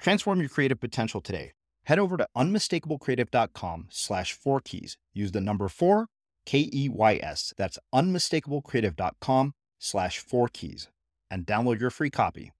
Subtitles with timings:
[0.00, 1.52] Transform your creative potential today.
[1.84, 4.96] Head over to unmistakablecreative.com slash four keys.
[5.12, 6.06] Use the number four,
[6.46, 7.52] K E Y S.
[7.56, 10.88] That's unmistakablecreative.com slash four keys
[11.30, 12.52] and download your free copy.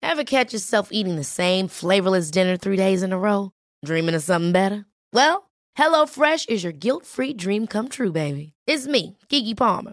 [0.00, 3.52] Ever catch yourself eating the same flavorless dinner three days in a row?
[3.84, 4.86] Dreaming of something better?
[5.12, 8.54] Well, HelloFresh is your guilt free dream come true, baby.
[8.66, 9.92] It's me, Keke Palmer.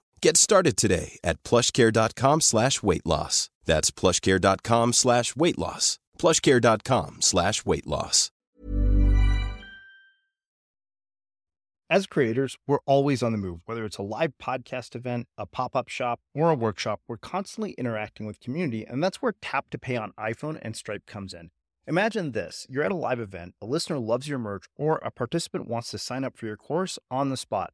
[0.21, 3.49] Get started today at plushcare.com slash weight loss.
[3.65, 5.97] That's plushcare.com slash weight loss.
[6.19, 8.29] plushcare.com slash weight loss.
[11.89, 13.61] As creators, we're always on the move.
[13.65, 17.71] Whether it's a live podcast event, a pop up shop, or a workshop, we're constantly
[17.71, 21.49] interacting with community, and that's where Tap to Pay on iPhone and Stripe comes in.
[21.87, 25.67] Imagine this you're at a live event, a listener loves your merch, or a participant
[25.67, 27.73] wants to sign up for your course on the spot.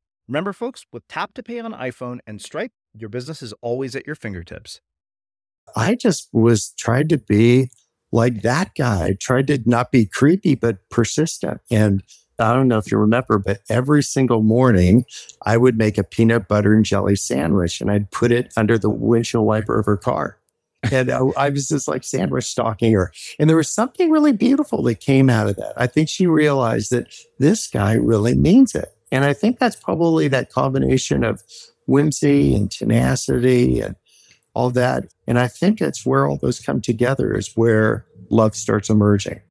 [0.31, 4.07] Remember, folks, with Tap to Pay on iPhone and Stripe, your business is always at
[4.07, 4.79] your fingertips.
[5.75, 7.69] I just was trying to be
[8.13, 11.59] like that guy, I tried to not be creepy, but persistent.
[11.69, 12.01] And
[12.39, 15.03] I don't know if you remember, but every single morning
[15.45, 18.89] I would make a peanut butter and jelly sandwich and I'd put it under the
[18.89, 20.37] windshield wiper of her car.
[20.93, 23.11] And I, I was just like sandwich stalking her.
[23.37, 25.73] And there was something really beautiful that came out of that.
[25.75, 28.95] I think she realized that this guy really means it.
[29.13, 31.43] And I think that's probably that combination of
[31.85, 33.97] whimsy and tenacity and
[34.53, 35.03] all that.
[35.27, 39.41] And I think that's where all those come together is where love starts emerging.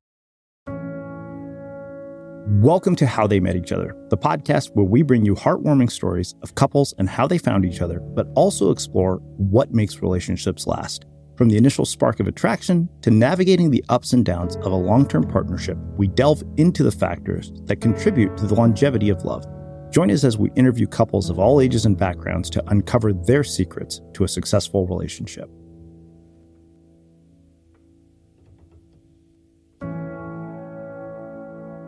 [2.62, 6.34] Welcome to How They Met Each Other, the podcast where we bring you heartwarming stories
[6.42, 11.04] of couples and how they found each other, but also explore what makes relationships last.
[11.40, 15.08] From the initial spark of attraction to navigating the ups and downs of a long
[15.08, 19.46] term partnership, we delve into the factors that contribute to the longevity of love.
[19.90, 24.02] Join us as we interview couples of all ages and backgrounds to uncover their secrets
[24.12, 25.48] to a successful relationship.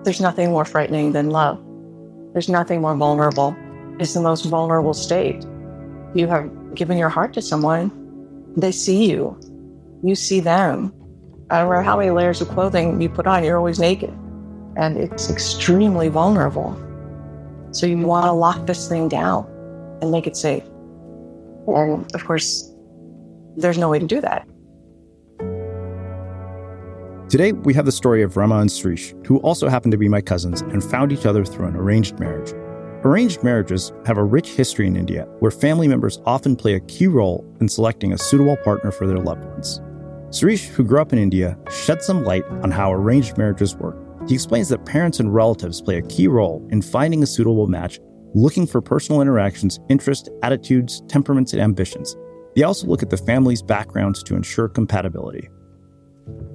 [0.04, 1.62] There's nothing more frightening than love.
[2.32, 3.54] There's nothing more vulnerable.
[3.98, 5.44] It's the most vulnerable state.
[6.14, 8.01] You have given your heart to someone,
[8.56, 9.38] they see you,
[10.02, 10.92] you see them.
[11.50, 14.10] I don't matter how many layers of clothing you put on, you're always naked.
[14.76, 16.76] And it's extremely vulnerable.
[17.72, 19.46] So you want to lock this thing down
[20.00, 20.64] and make it safe.
[21.66, 22.74] And of course,
[23.56, 24.46] there's no way to do that.
[27.28, 30.20] Today, we have the story of Rama and Sirish, who also happen to be my
[30.20, 32.52] cousins and found each other through an arranged marriage.
[33.04, 37.08] Arranged marriages have a rich history in India where family members often play a key
[37.08, 39.80] role in selecting a suitable partner for their loved ones.
[40.30, 43.96] Sirish, who grew up in India, shed some light on how arranged marriages work.
[44.28, 47.98] He explains that parents and relatives play a key role in finding a suitable match,
[48.34, 52.16] looking for personal interactions, interests, attitudes, temperaments, and ambitions.
[52.54, 55.48] They also look at the family's backgrounds to ensure compatibility.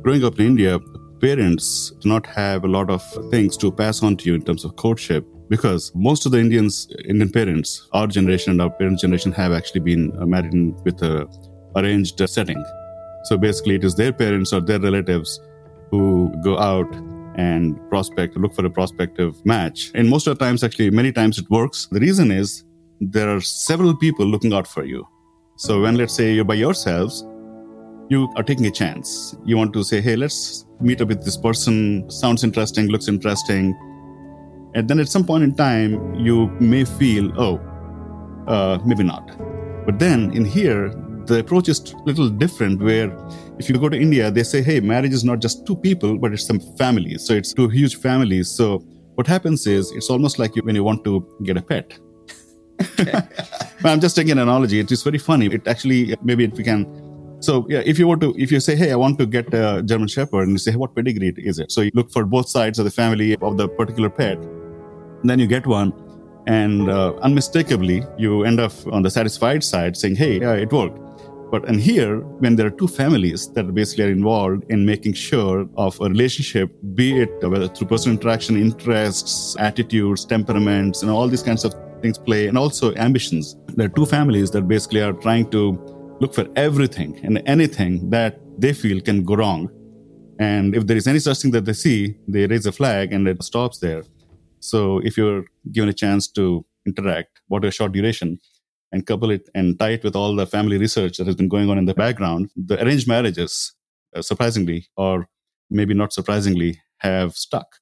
[0.01, 0.79] Growing up in India,
[1.19, 4.63] parents do not have a lot of things to pass on to you in terms
[4.63, 9.31] of courtship because most of the Indians, Indian parents, our generation and our parents' generation
[9.31, 10.53] have actually been uh, married
[10.83, 11.27] with a
[11.75, 12.63] arranged setting.
[13.25, 15.39] So basically, it is their parents or their relatives
[15.91, 16.91] who go out
[17.35, 19.91] and prospect, look for a prospective match.
[19.93, 21.87] And most of the times, actually, many times it works.
[21.91, 22.63] The reason is
[22.99, 25.07] there are several people looking out for you.
[25.57, 27.25] So when let's say you're by yourselves,
[28.09, 29.35] you are taking a chance.
[29.45, 32.09] You want to say, hey, let's meet up with this person.
[32.09, 33.75] Sounds interesting, looks interesting.
[34.73, 37.59] And then at some point in time, you may feel, oh,
[38.47, 39.25] uh, maybe not.
[39.85, 40.89] But then in here,
[41.25, 43.15] the approach is a little different where
[43.59, 46.33] if you go to India, they say, hey, marriage is not just two people, but
[46.33, 47.25] it's some families.
[47.25, 48.49] So it's two huge families.
[48.49, 48.79] So
[49.15, 51.97] what happens is it's almost like you, when you want to get a pet.
[53.83, 54.79] I'm just taking an analogy.
[54.79, 55.47] It is very funny.
[55.47, 56.85] It actually, maybe if we can
[57.39, 59.83] so yeah, if you were to, if you say, hey, I want to get a
[59.83, 61.71] German Shepherd, and you say, hey, what pedigree is it?
[61.71, 64.39] So you look for both sides of the family of the particular pet,
[65.23, 65.93] then you get one,
[66.47, 70.99] and uh, unmistakably you end up on the satisfied side, saying, hey, yeah, it worked.
[71.49, 75.67] But and here, when there are two families that basically are involved in making sure
[75.77, 81.43] of a relationship, be it whether through personal interaction, interests, attitudes, temperaments, and all these
[81.43, 83.55] kinds of things play, and also ambitions.
[83.75, 85.61] There are two families that basically are trying to
[86.19, 89.69] look for everything and anything that they feel can go wrong.
[90.39, 93.27] And if there is any such thing that they see, they raise a flag and
[93.27, 94.03] it stops there.
[94.59, 98.39] So if you're given a chance to interact, what a short duration,
[98.91, 101.69] and couple it and tie it with all the family research that has been going
[101.69, 103.73] on in the background, the arranged marriages,
[104.15, 105.27] uh, surprisingly, or
[105.69, 107.77] maybe not surprisingly, have stuck.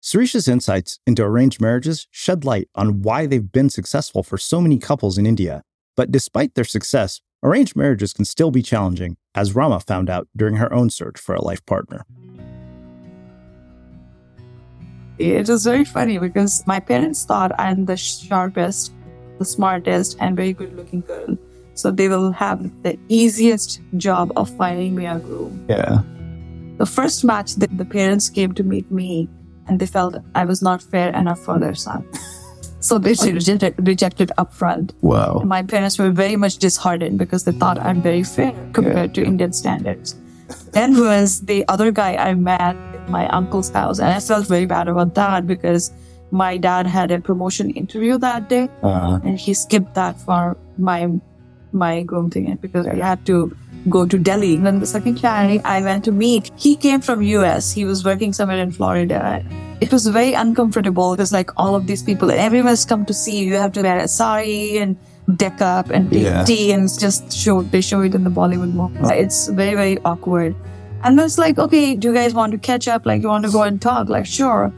[0.00, 4.78] Sirish's insights into arranged marriages shed light on why they've been successful for so many
[4.78, 5.62] couples in India
[5.96, 10.56] but despite their success, arranged marriages can still be challenging, as Rama found out during
[10.56, 12.04] her own search for a life partner.
[15.18, 18.92] It was very funny because my parents thought I'm the sharpest,
[19.38, 21.38] the smartest, and very good looking girl.
[21.74, 25.66] So they will have the easiest job of finding me a groom.
[25.68, 26.02] Yeah.
[26.78, 29.28] The first match, that the parents came to meet me
[29.66, 32.06] and they felt I was not fair enough for their son.
[32.86, 33.32] So they oh.
[33.32, 34.92] rejected, rejected upfront.
[35.00, 35.42] Wow.
[35.44, 39.24] My parents were very much disheartened because they thought I'm very fair compared yeah.
[39.24, 40.14] to Indian standards.
[40.70, 42.76] Then was the other guy I met at
[43.08, 43.98] my uncle's house.
[43.98, 45.92] And I felt very bad about that because
[46.30, 49.20] my dad had a promotion interview that day uh-huh.
[49.22, 51.08] and he skipped that for my
[51.72, 53.56] my grooming it because I had to
[53.88, 54.54] go to Delhi.
[54.54, 57.72] And then the second guy I went to meet, he came from US.
[57.72, 59.44] He was working somewhere in Florida.
[59.80, 63.46] It was very uncomfortable because like all of these people, everyone's come to see you.
[63.46, 64.96] You have to wear a sari and
[65.36, 66.44] deck up and take yeah.
[66.44, 68.98] tea and just show, they show it in the Bollywood movie.
[69.14, 70.54] It's very, very awkward.
[71.02, 73.06] And it's like, okay, do you guys want to catch up?
[73.06, 74.08] Like, you want to go and talk?
[74.08, 74.72] Like, sure.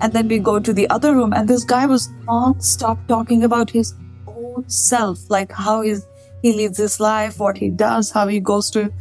[0.00, 3.70] And then we go to the other room and this guy was non-stop talking about
[3.70, 3.94] his
[4.26, 6.06] own self, like how is
[6.42, 8.92] he lives his life, what he does, how he goes to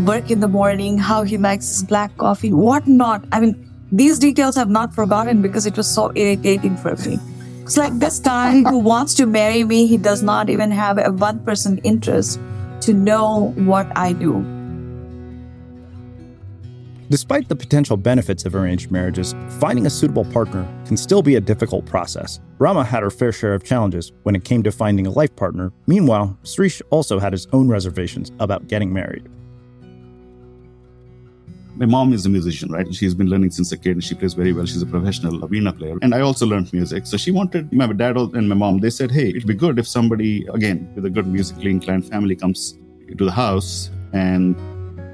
[0.00, 3.24] work in the morning, how he likes his black coffee, whatnot.
[3.32, 7.18] I mean, these details I've not forgotten because it was so irritating for me.
[7.62, 11.12] It's like this guy who wants to marry me, he does not even have a
[11.12, 12.40] one person interest
[12.82, 14.61] to know what I do.
[17.12, 21.40] Despite the potential benefits of arranged marriages, finding a suitable partner can still be a
[21.42, 22.40] difficult process.
[22.56, 25.74] Rama had her fair share of challenges when it came to finding a life partner.
[25.86, 29.28] Meanwhile, Sirish also had his own reservations about getting married.
[31.76, 32.86] My mom is a musician, right?
[32.94, 33.92] She's been learning since a kid.
[33.92, 34.64] and She plays very well.
[34.64, 35.98] She's a professional veena player.
[36.00, 37.06] And I also learned music.
[37.06, 39.86] So she wanted, my dad and my mom, they said, hey, it'd be good if
[39.86, 42.78] somebody, again, with a good musically inclined family comes
[43.18, 44.56] to the house and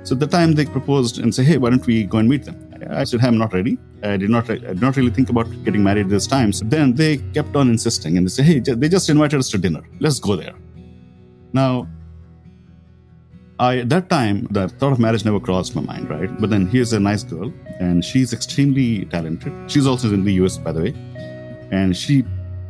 [0.03, 2.45] so at the time they proposed and say, hey, why don't we go and meet
[2.45, 2.65] them?
[2.91, 3.77] I said, hey, I'm not ready.
[4.03, 6.53] I did not, I did not really think about getting married this time.
[6.53, 9.59] So then they kept on insisting and they say, hey, they just invited us to
[9.59, 9.83] dinner.
[10.01, 10.55] Let's go there.
[11.53, 11.89] Now,
[13.61, 16.31] I at that time the thought of marriage never crossed my mind, right?
[16.41, 19.53] But then here's a nice girl, and she's extremely talented.
[19.71, 20.95] She's also in the US, by the way,
[21.73, 22.25] and she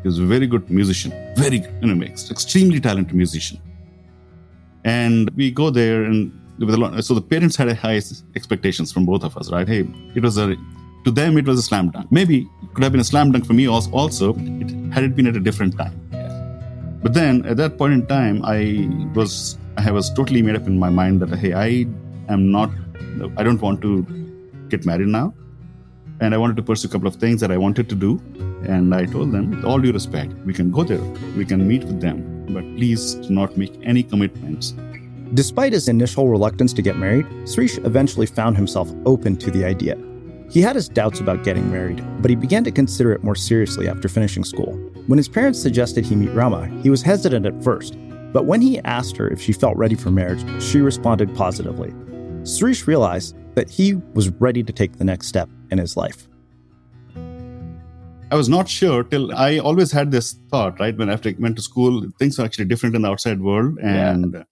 [0.04, 3.60] is a very good musician, very you know, extremely talented musician.
[4.84, 7.02] And we go there, and with a lot.
[7.04, 8.00] So the parents had high
[8.34, 9.68] expectations from both of us, right?
[9.68, 10.56] Hey, it was a
[11.04, 12.10] to them it was a slam dunk.
[12.10, 14.34] Maybe it could have been a slam dunk for me also.
[14.36, 15.94] It, had it been at a different time.
[17.02, 20.78] But then at that point in time, I was I was totally made up in
[20.78, 21.86] my mind that hey, I
[22.28, 22.70] am not.
[23.36, 24.04] I don't want to
[24.68, 25.32] get married now,
[26.20, 28.20] and I wanted to pursue a couple of things that I wanted to do.
[28.66, 31.00] And I told them, with all due respect, we can go there,
[31.36, 34.74] we can meet with them, but please do not make any commitments
[35.34, 39.98] Despite his initial reluctance to get married, Sirish eventually found himself open to the idea.
[40.50, 43.88] He had his doubts about getting married, but he began to consider it more seriously
[43.88, 44.72] after finishing school.
[45.06, 47.94] When his parents suggested he meet Rama, he was hesitant at first,
[48.32, 51.92] but when he asked her if she felt ready for marriage, she responded positively.
[52.44, 56.26] Sirish realized that he was ready to take the next step in his life.
[58.30, 60.96] I was not sure till I always had this thought, right?
[60.96, 63.78] When after I went to school, things were actually different in the outside world.
[63.78, 64.44] And yeah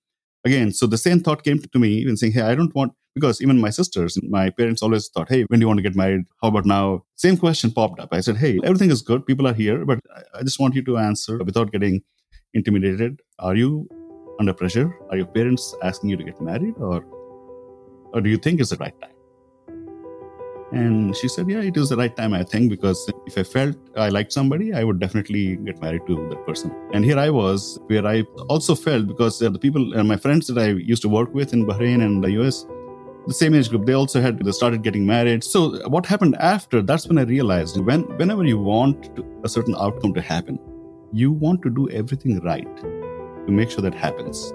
[0.46, 3.42] again, so the same thought came to me even saying, hey, I don't want, because
[3.42, 6.22] even my sisters, my parents always thought, hey, when do you want to get married?
[6.42, 7.04] How about now?
[7.16, 8.10] Same question popped up.
[8.12, 9.26] I said, hey, everything is good.
[9.26, 9.98] People are here, but
[10.34, 12.02] I just want you to answer without getting
[12.54, 13.20] intimidated.
[13.38, 13.88] Are you
[14.38, 14.94] under pressure?
[15.10, 17.04] Are your parents asking you to get married or,
[18.12, 19.15] or do you think it's the right time?
[20.76, 23.76] And she said, Yeah, it is the right time, I think, because if I felt
[23.96, 26.70] I liked somebody, I would definitely get married to that person.
[26.92, 30.46] And here I was, where I also felt because uh, the people, and my friends
[30.48, 32.66] that I used to work with in Bahrain and the US,
[33.26, 35.42] the same age group, they also had, they started getting married.
[35.42, 39.48] So uh, what happened after, that's when I realized when, whenever you want to, a
[39.48, 40.58] certain outcome to happen,
[41.12, 44.52] you want to do everything right to make sure that happens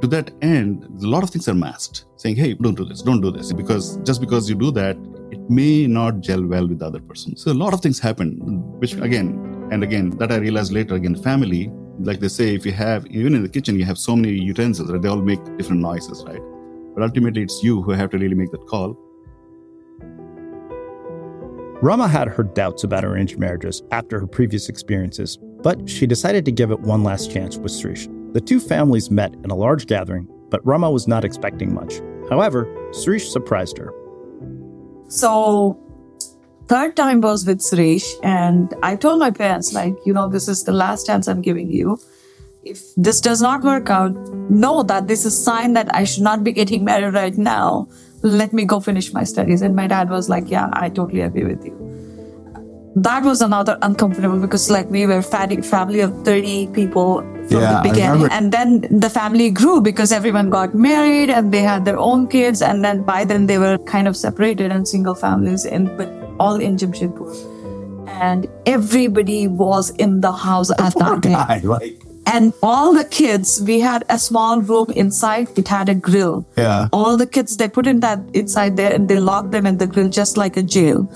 [0.00, 3.20] to that end, a lot of things are masked, saying, hey, don't do this, don't
[3.20, 3.52] do this.
[3.52, 4.96] Because just because you do that,
[5.30, 7.36] it may not gel well with the other person.
[7.36, 8.38] So a lot of things happen,
[8.78, 12.72] which again and again, that I realized later, again, family, like they say, if you
[12.72, 15.02] have, even in the kitchen, you have so many utensils, right?
[15.02, 16.40] They all make different noises, right?
[16.94, 18.96] But ultimately, it's you who have to really make that call.
[21.82, 26.52] Rama had her doubts about arranged marriages after her previous experiences, but she decided to
[26.52, 28.08] give it one last chance with Sirish.
[28.38, 32.00] The two families met in a large gathering, but Rama was not expecting much.
[32.30, 33.92] However, Sirish surprised her.
[35.08, 35.76] So,
[36.68, 40.62] third time was with Sirish, and I told my parents, like, you know, this is
[40.62, 41.98] the last chance I'm giving you.
[42.62, 44.14] If this does not work out,
[44.48, 47.88] know that this is a sign that I should not be getting married right now.
[48.22, 49.62] Let me go finish my studies.
[49.62, 51.87] And my dad was like, Yeah, I totally agree with you
[53.04, 57.80] that was another uncomfortable because like we were a family of 30 people from yeah,
[57.82, 61.98] the beginning and then the family grew because everyone got married and they had their
[61.98, 65.94] own kids and then by then they were kind of separated and single families in
[65.96, 67.56] but all in Jamshedpur.
[68.08, 71.62] And everybody was in the house at that time.
[71.62, 76.46] like and all the kids we had a small room inside it had a grill.
[76.56, 76.88] Yeah.
[76.92, 79.86] All the kids they put in that inside there and they locked them in the
[79.86, 81.08] grill just like a jail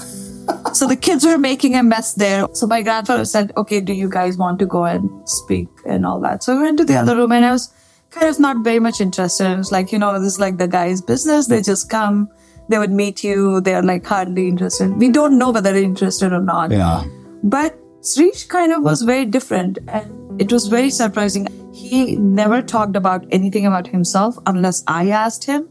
[0.73, 2.47] so the kids were making a mess there.
[2.53, 6.21] So my grandfather said, okay, do you guys want to go and speak and all
[6.21, 6.43] that?
[6.43, 7.73] So we went to the other room and I was
[8.11, 9.51] kind of not very much interested.
[9.51, 11.47] It was like, you know, this is like the guy's business.
[11.47, 12.29] They just come,
[12.69, 13.61] they would meet you.
[13.61, 14.97] They're like hardly interested.
[14.97, 16.71] We don't know whether they're interested or not.
[16.71, 17.05] Yeah.
[17.43, 21.47] But Sirish kind of was very different and it was very surprising.
[21.73, 25.69] He never talked about anything about himself unless I asked him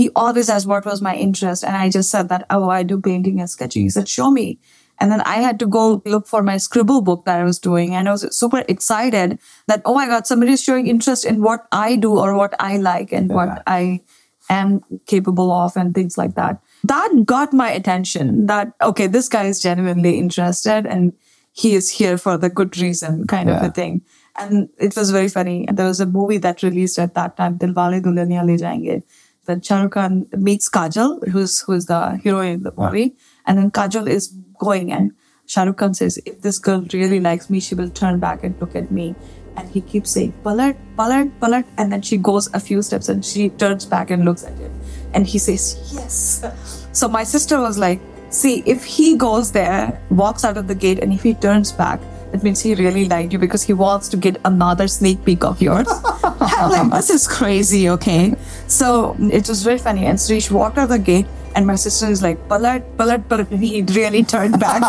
[0.00, 1.62] he always asked what was my interest.
[1.62, 3.82] And I just said that, oh, I do painting and sketching.
[3.82, 4.58] He said, show me.
[4.98, 7.94] And then I had to go look for my scribble book that I was doing.
[7.94, 11.66] And I was super excited that, oh my God, somebody is showing interest in what
[11.70, 14.00] I do or what I like and what I
[14.48, 16.62] am capable of and things like that.
[16.84, 21.12] That got my attention that, okay, this guy is genuinely interested and
[21.52, 23.58] he is here for the good reason kind yeah.
[23.58, 24.00] of a thing.
[24.36, 25.68] And it was very funny.
[25.70, 29.02] There was a movie that released at that time, Dilwale Dulhaniya Le Jayenge
[29.50, 32.86] Then Shah Rukh Khan meets Kajol, who's who's the heroine in the ah.
[32.86, 33.16] movie,
[33.46, 34.28] and then Kajol is
[34.58, 35.12] going and
[35.50, 38.58] Shah Rukh Khan says, if this girl really likes me, she will turn back and
[38.60, 39.16] look at me.
[39.56, 41.64] And he keeps saying, Palat, Palat, Palat.
[41.76, 44.72] And then she goes a few steps and she turns back and looks at him.
[45.12, 46.86] And he says, yes.
[46.92, 51.00] So my sister was like, see, if he goes there, walks out of the gate,
[51.00, 52.00] and if he turns back,
[52.32, 55.60] that means he really liked you because he wants to get another sneak peek of
[55.60, 55.88] yours.
[56.22, 58.34] I'm like, this is crazy, okay?
[58.66, 60.06] So it was very funny.
[60.06, 63.50] And Sirish walked out of the gate and my sister is like, Palat, Palat, Palat.
[63.50, 64.82] And he really turned back.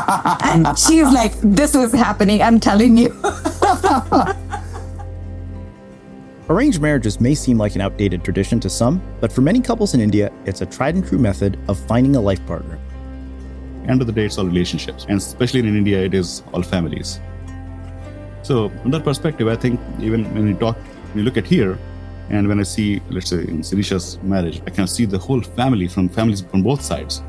[0.45, 3.09] and she's like, this is happening, I'm telling you.
[6.49, 10.01] Arranged marriages may seem like an outdated tradition to some, but for many couples in
[10.01, 12.77] India, it's a tried and true method of finding a life partner.
[13.87, 15.05] End of the day, it's all relationships.
[15.07, 17.19] And especially in India, it is all families.
[18.51, 20.77] So, from that perspective, I think even when we talk,
[21.15, 21.79] you look at here,
[22.29, 25.87] and when I see, let's say, in Sirisha's marriage, I can see the whole family
[25.87, 27.23] from families from both sides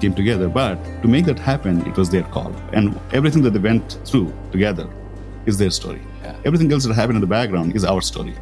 [0.00, 0.48] came together.
[0.48, 2.54] But to make that happen, it was their call.
[2.72, 4.88] And everything that they went through together
[5.46, 6.00] is their story.
[6.22, 6.36] Yeah.
[6.44, 8.36] Everything else that happened in the background is our story.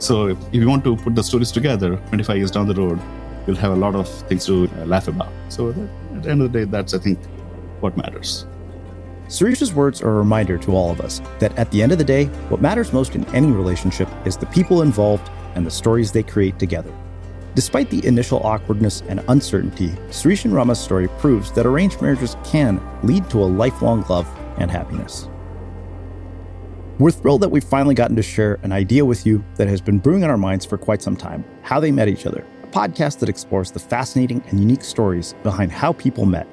[0.00, 3.00] So if, if you want to put the stories together, 25 years down the road,
[3.46, 5.32] you'll have a lot of things to uh, laugh about.
[5.48, 7.18] So that, at the end of the day, that's, I think,
[7.80, 8.44] what matters.
[9.28, 12.04] Sirish's words are a reminder to all of us that at the end of the
[12.04, 16.22] day, what matters most in any relationship is the people involved and the stories they
[16.22, 16.92] create together.
[17.54, 22.80] Despite the initial awkwardness and uncertainty, Sirish and Rama's story proves that arranged marriages can
[23.02, 24.28] lead to a lifelong love
[24.58, 25.28] and happiness.
[26.98, 29.98] We're thrilled that we've finally gotten to share an idea with you that has been
[29.98, 33.20] brewing in our minds for quite some time how they met each other, a podcast
[33.20, 36.46] that explores the fascinating and unique stories behind how people met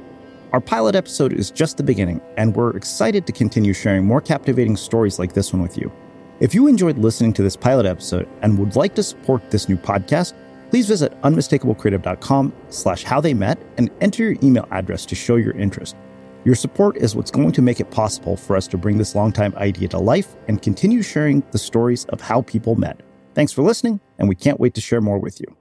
[0.51, 4.75] our pilot episode is just the beginning, and we're excited to continue sharing more captivating
[4.75, 5.89] stories like this one with you.
[6.41, 9.77] If you enjoyed listening to this pilot episode and would like to support this new
[9.77, 10.33] podcast,
[10.69, 15.53] please visit unmistakablecreative.com slash how they met and enter your email address to show your
[15.53, 15.95] interest.
[16.43, 19.53] Your support is what's going to make it possible for us to bring this longtime
[19.55, 22.99] idea to life and continue sharing the stories of how people met.
[23.35, 25.60] Thanks for listening, and we can't wait to share more with you.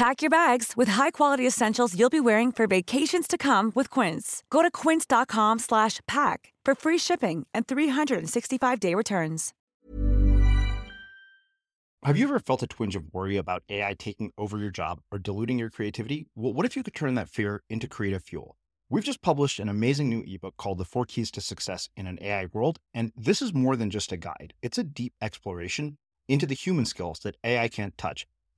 [0.00, 4.42] Pack your bags with high-quality essentials you'll be wearing for vacations to come with Quince.
[4.48, 9.52] Go to quince.com slash pack for free shipping and 365-day returns.
[12.02, 15.18] Have you ever felt a twinge of worry about AI taking over your job or
[15.18, 16.28] diluting your creativity?
[16.34, 18.56] Well, what if you could turn that fear into creative fuel?
[18.88, 22.16] We've just published an amazing new ebook called The Four Keys to Success in an
[22.22, 24.54] AI World, and this is more than just a guide.
[24.62, 28.26] It's a deep exploration into the human skills that AI can't touch